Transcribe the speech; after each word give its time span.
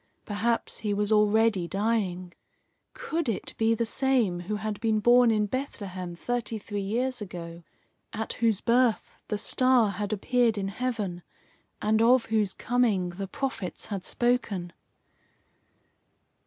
Perhaps 0.25 0.79
he 0.79 0.95
was 0.95 1.11
already 1.11 1.67
dying. 1.67 2.33
Could 2.95 3.29
it 3.29 3.53
be 3.59 3.75
the 3.75 3.85
same 3.85 4.39
who 4.39 4.55
had 4.55 4.79
been 4.79 4.99
born 4.99 5.29
in 5.29 5.45
Bethlehem 5.45 6.15
thirty 6.15 6.57
three 6.57 6.81
years 6.81 7.21
ago, 7.21 7.61
at 8.11 8.33
whose 8.41 8.61
birth 8.61 9.15
the 9.27 9.37
star 9.37 9.91
had 9.91 10.11
appeared 10.11 10.57
in 10.57 10.69
heaven, 10.69 11.21
and 11.83 12.01
of 12.01 12.25
whose 12.33 12.55
coming 12.55 13.09
the 13.09 13.27
prophets 13.27 13.85
had 13.93 14.03
spoken? 14.03 14.73